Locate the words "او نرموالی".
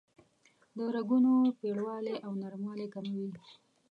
2.25-2.87